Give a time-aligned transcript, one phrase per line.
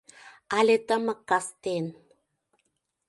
[0.57, 1.85] Але тымык кастен